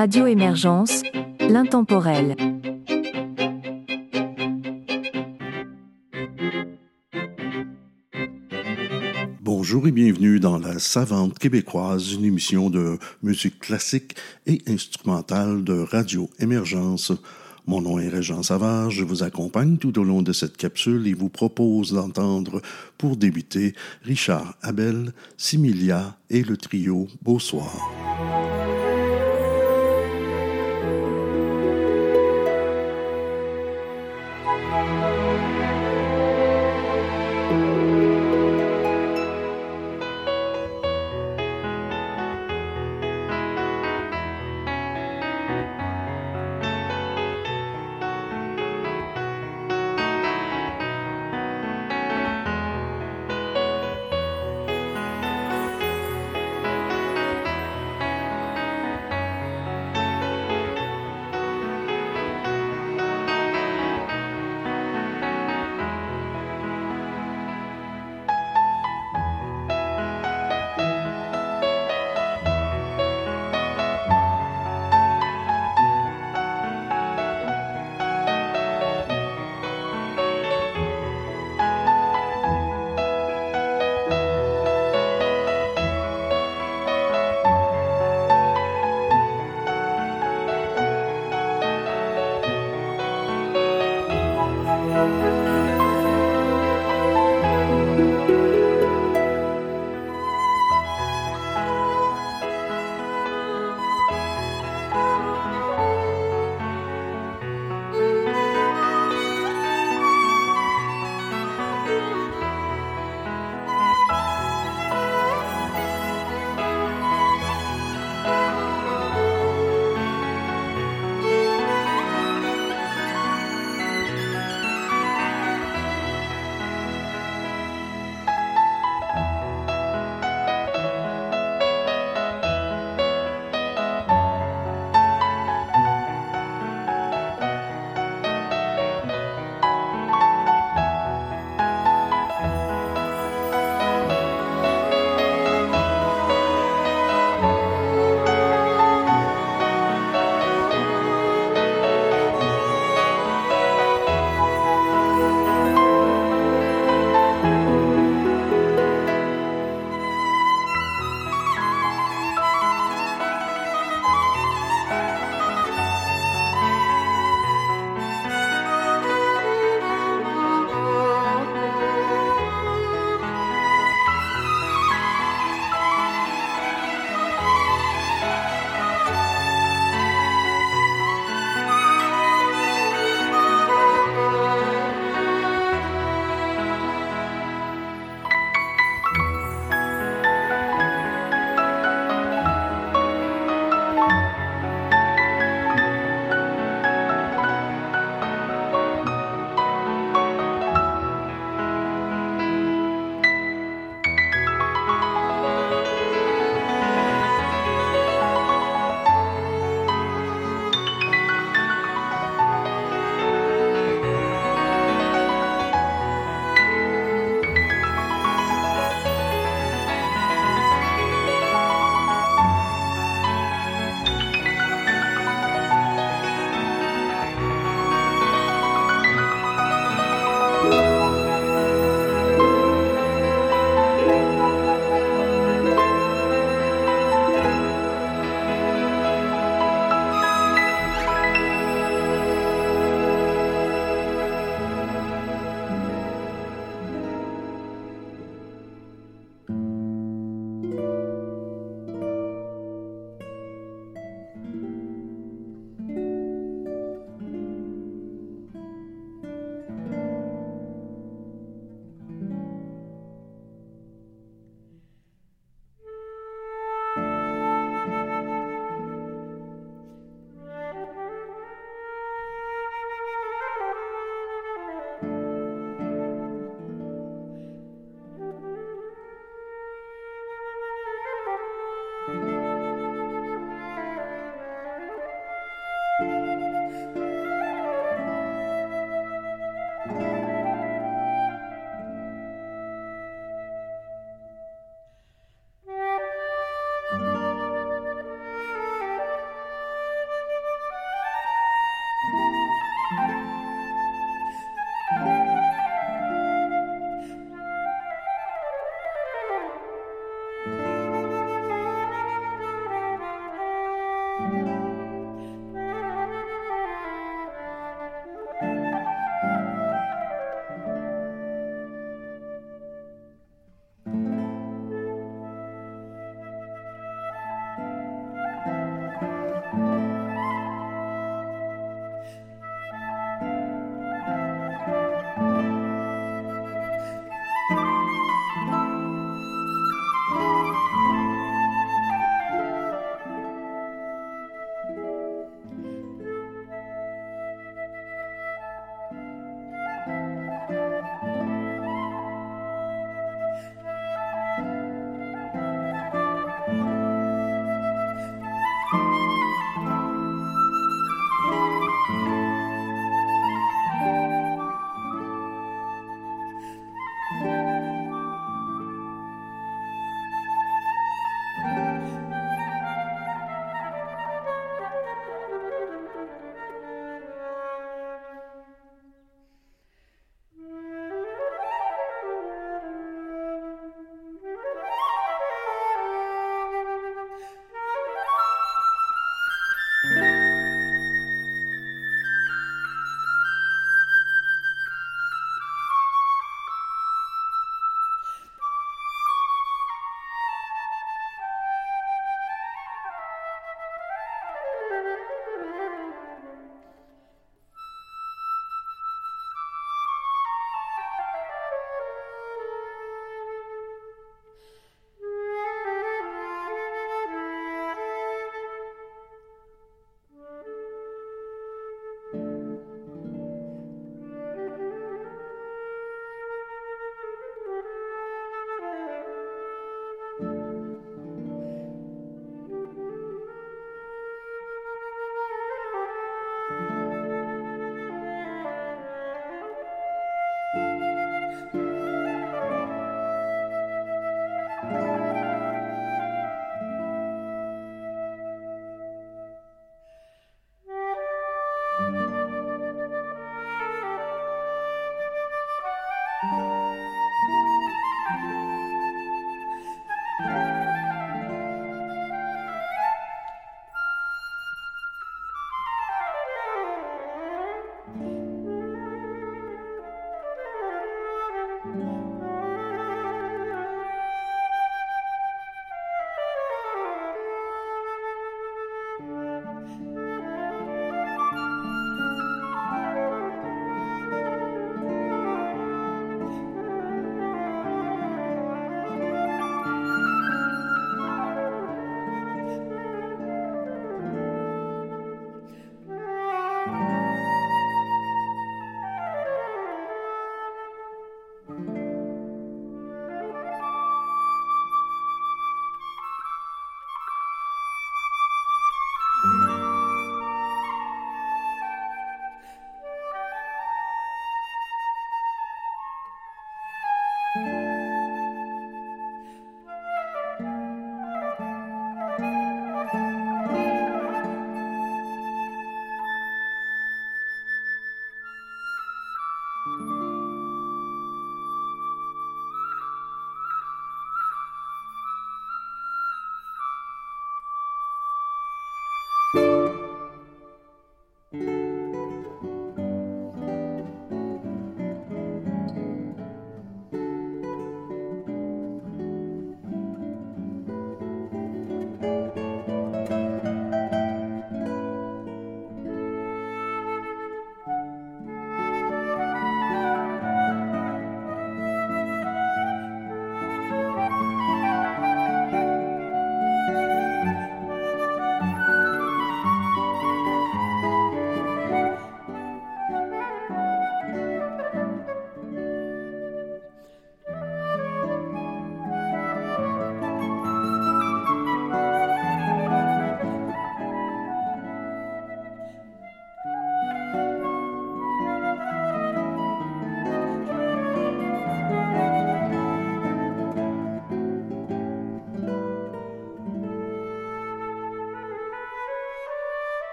[0.00, 1.02] Radio Émergence,
[1.40, 2.34] l'intemporel.
[9.42, 14.16] Bonjour et bienvenue dans La Savante québécoise, une émission de musique classique
[14.46, 17.12] et instrumentale de Radio Émergence.
[17.66, 21.12] Mon nom est Régent Savard, je vous accompagne tout au long de cette capsule et
[21.12, 22.62] vous propose d'entendre,
[22.96, 27.38] pour débuter, Richard Abel, Similia et le trio Beau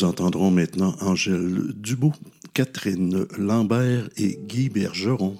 [0.00, 2.14] Nous entendrons maintenant Angèle Dubout,
[2.54, 5.36] Catherine Lambert et Guy Bergeron.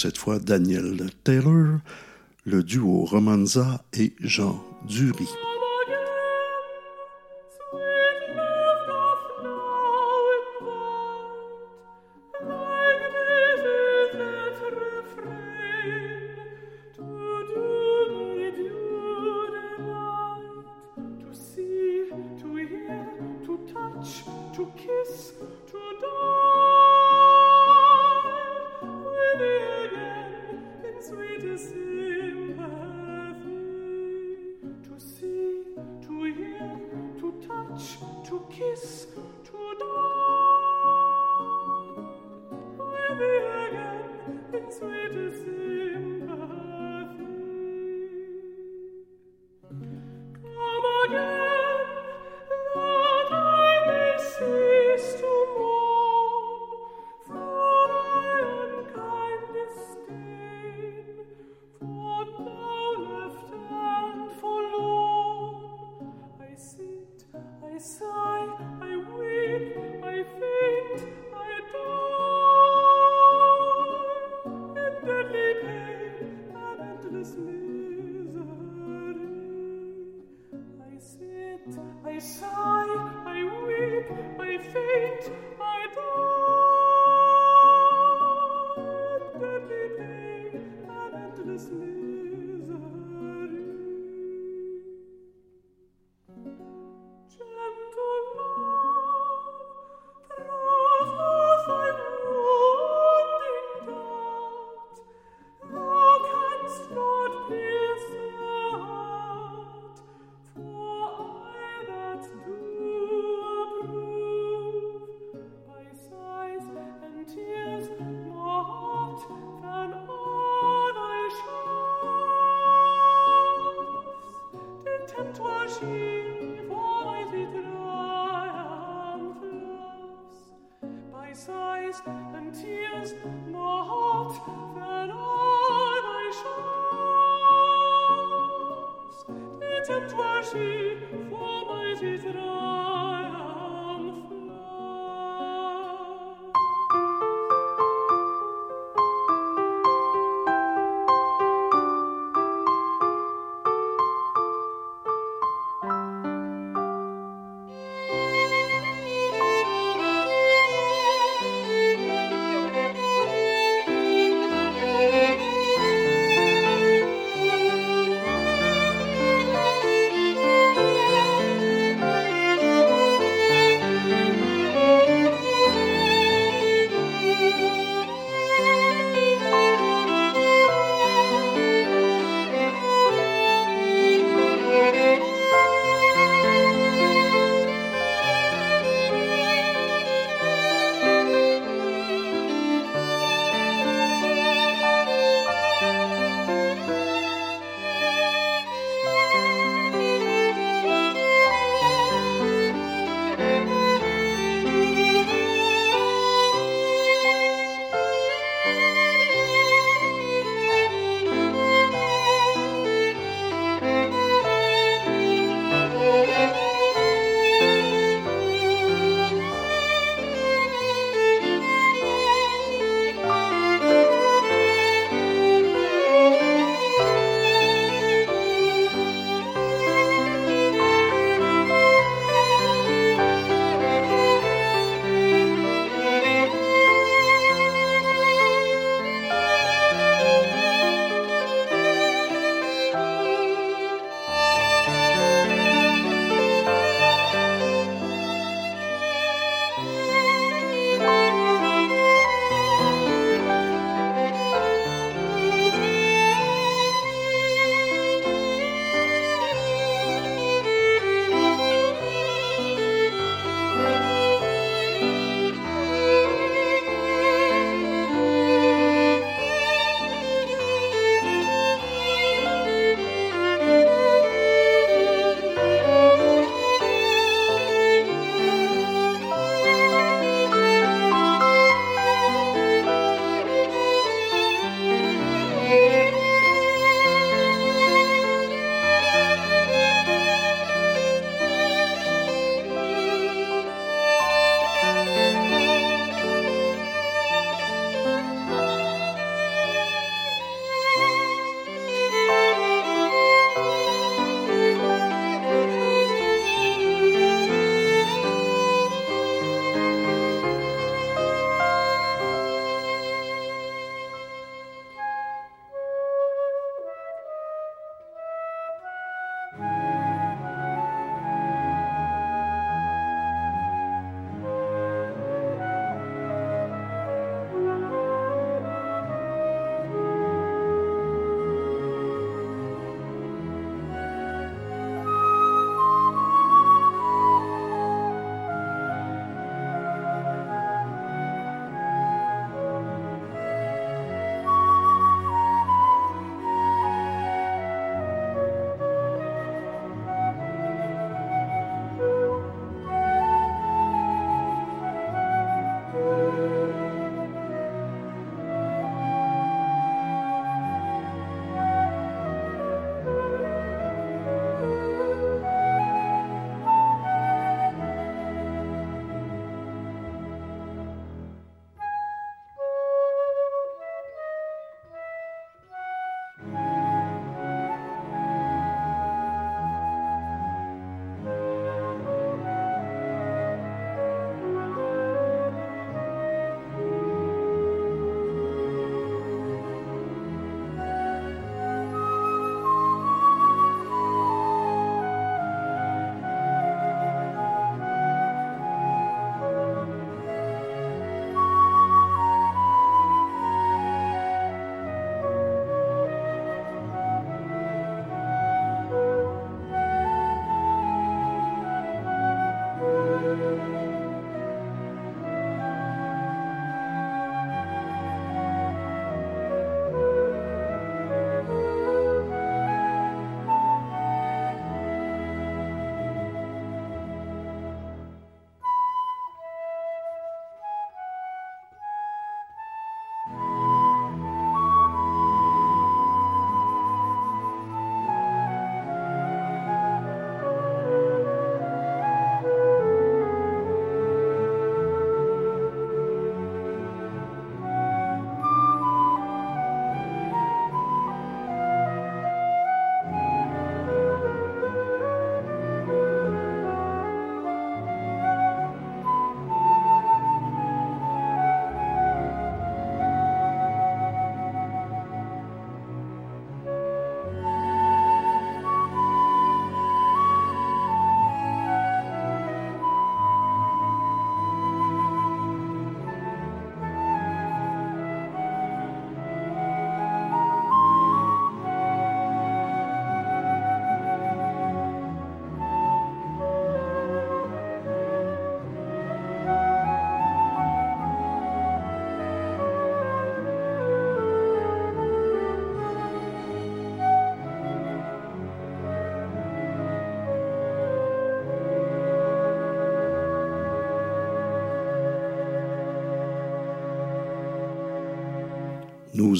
[0.00, 1.78] Cette fois Daniel Taylor,
[2.46, 5.28] le duo Romanza et Jean Dury.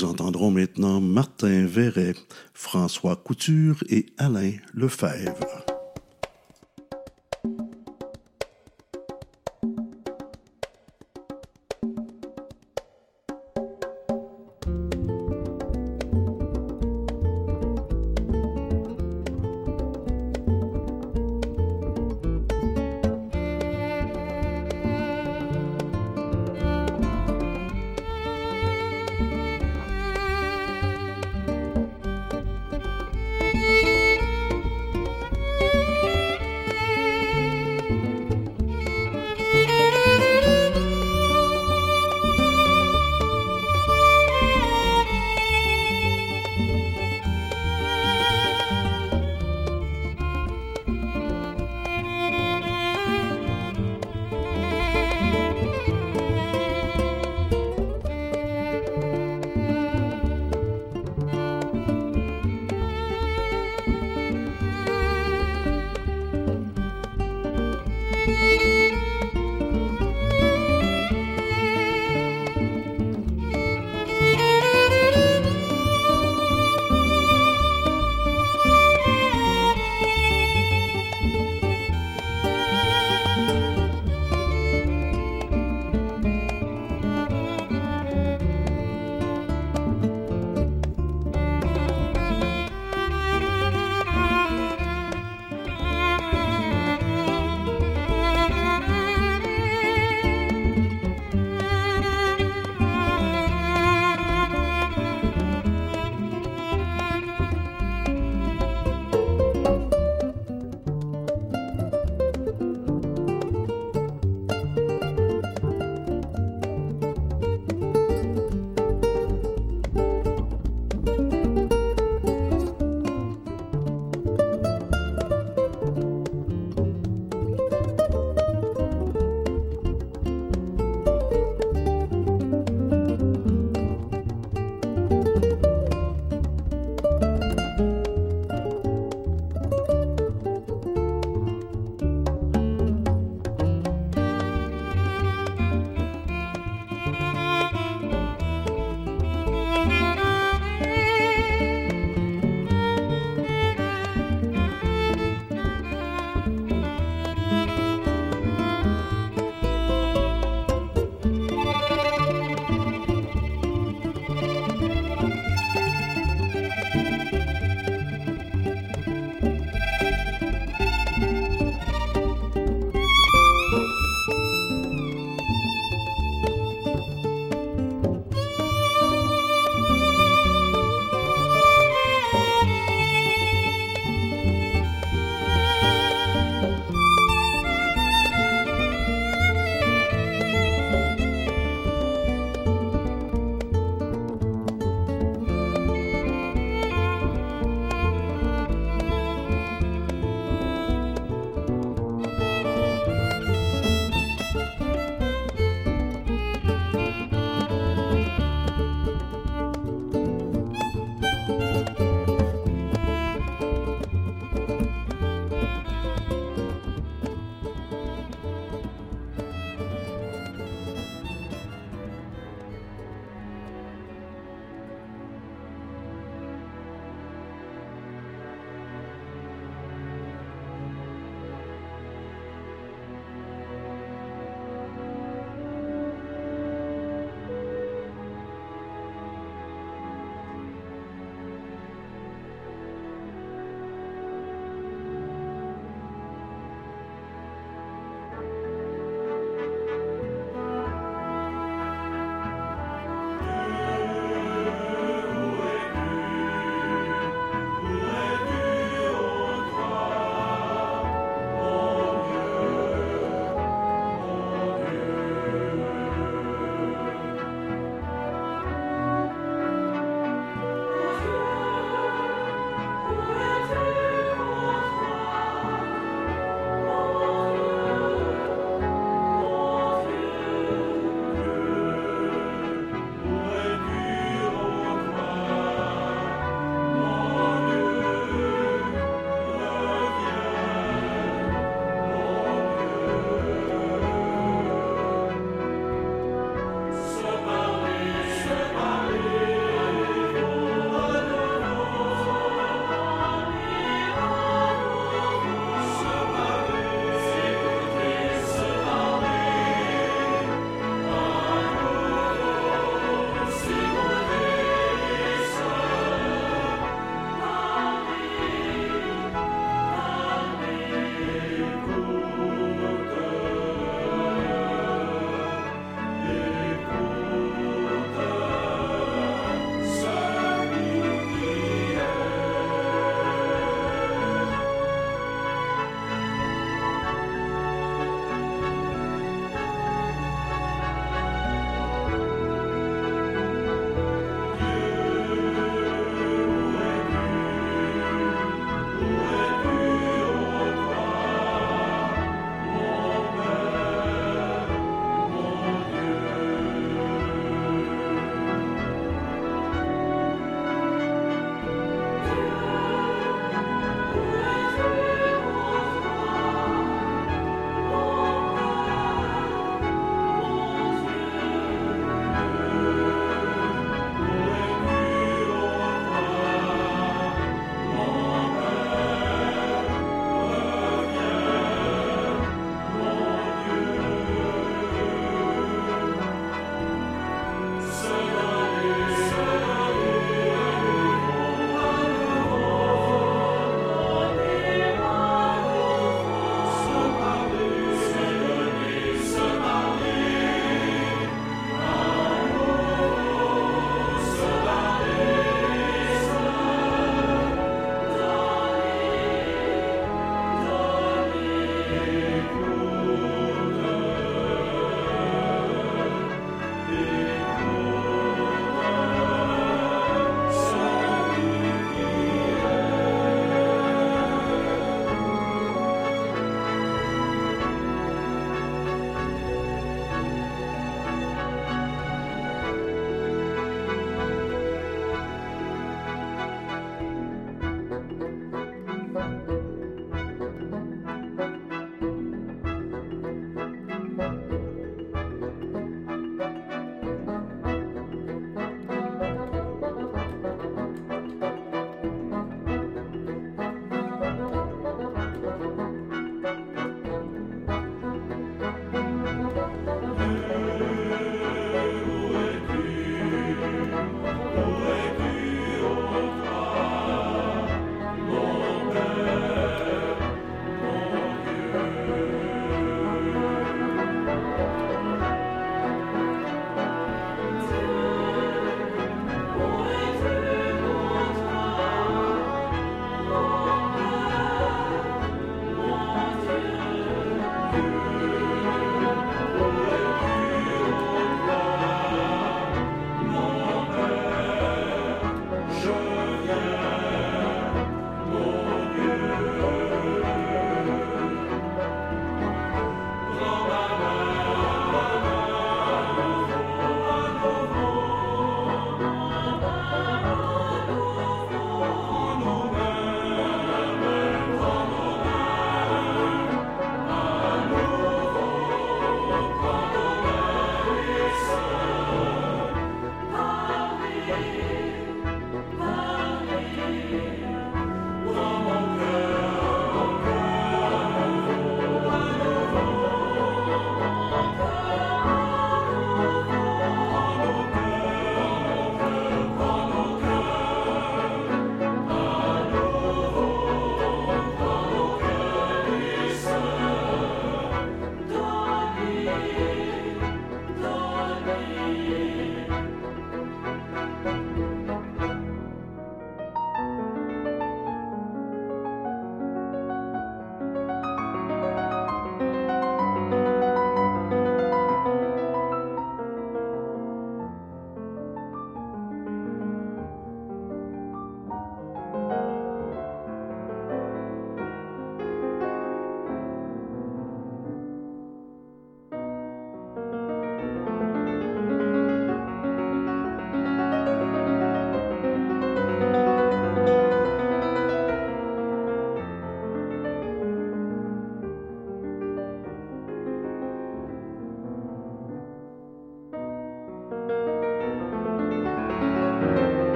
[0.00, 2.14] Nous entendrons maintenant Martin Verret,
[2.54, 5.59] François Couture et Alain Lefebvre.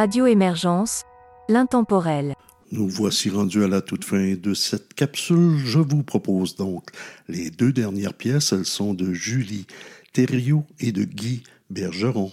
[0.00, 1.04] Radio Émergence,
[1.50, 2.34] l'intemporel.
[2.72, 5.58] Nous voici rendus à la toute fin de cette capsule.
[5.58, 6.88] Je vous propose donc
[7.28, 8.54] les deux dernières pièces.
[8.54, 9.66] Elles sont de Julie
[10.14, 12.32] Thériault et de Guy Bergeron.